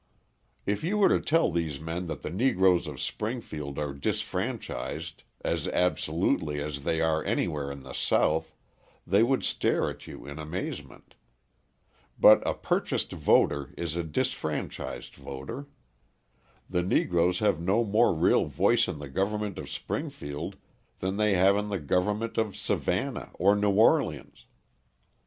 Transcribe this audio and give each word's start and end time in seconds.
If 0.65 0.83
you 0.83 0.97
were 0.97 1.09
to 1.09 1.19
tell 1.19 1.51
these 1.51 1.79
men 1.79 2.07
that 2.07 2.23
the 2.23 2.31
Negroes 2.31 2.87
of 2.87 2.99
Springfield 2.99 3.77
are 3.77 3.93
disfranchised 3.93 5.21
as 5.41 5.67
absolutely 5.67 6.59
as 6.59 6.81
they 6.81 7.01
are 7.01 7.23
anywhere 7.23 7.71
in 7.71 7.83
the 7.83 7.93
South, 7.93 8.55
they 9.05 9.21
would 9.21 9.43
stare 9.43 9.91
at 9.91 10.07
you 10.07 10.25
in 10.25 10.39
amazement. 10.39 11.13
But 12.19 12.41
a 12.47 12.55
purchased 12.55 13.11
voter 13.11 13.75
is 13.77 13.95
a 13.95 14.03
disfranchised 14.03 15.13
voter. 15.17 15.67
The 16.67 16.81
Negroes 16.81 17.37
have 17.37 17.61
no 17.61 17.83
more 17.83 18.11
real 18.11 18.45
voice 18.45 18.87
in 18.87 18.97
the 18.97 19.07
government 19.07 19.59
of 19.59 19.69
Springfield 19.69 20.55
than 20.97 21.17
they 21.17 21.35
have 21.35 21.55
in 21.57 21.69
the 21.69 21.77
government 21.79 22.39
of 22.39 22.55
Savannah 22.55 23.29
or 23.35 23.55
New 23.55 23.69
Orleans. 23.69 24.47